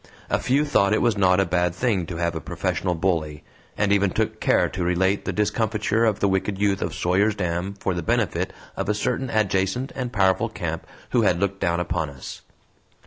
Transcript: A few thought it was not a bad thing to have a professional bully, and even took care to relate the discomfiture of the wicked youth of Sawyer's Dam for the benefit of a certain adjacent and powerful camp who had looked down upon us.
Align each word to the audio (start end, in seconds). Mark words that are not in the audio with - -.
A 0.31 0.39
few 0.39 0.65
thought 0.65 0.95
it 0.95 1.01
was 1.03 1.15
not 1.15 1.39
a 1.39 1.45
bad 1.45 1.75
thing 1.75 2.07
to 2.07 2.15
have 2.17 2.33
a 2.33 2.41
professional 2.41 2.95
bully, 2.95 3.43
and 3.77 3.93
even 3.93 4.09
took 4.09 4.39
care 4.39 4.67
to 4.67 4.83
relate 4.83 5.25
the 5.25 5.31
discomfiture 5.31 6.05
of 6.05 6.19
the 6.21 6.27
wicked 6.27 6.57
youth 6.57 6.81
of 6.81 6.95
Sawyer's 6.95 7.35
Dam 7.35 7.75
for 7.75 7.93
the 7.93 8.01
benefit 8.01 8.51
of 8.75 8.89
a 8.89 8.95
certain 8.95 9.29
adjacent 9.29 9.91
and 9.93 10.11
powerful 10.11 10.49
camp 10.49 10.87
who 11.11 11.21
had 11.21 11.39
looked 11.39 11.59
down 11.59 11.79
upon 11.79 12.09
us. 12.09 12.41